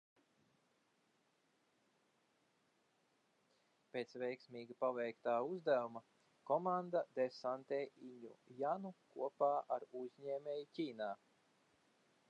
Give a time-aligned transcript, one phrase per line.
[3.97, 6.03] Pēc veiksmīgi paveiktā uzdevuma,
[6.53, 8.33] komanda desantē Iņu
[8.63, 11.13] Janu kopā ar uzņēmēju Ķīnā.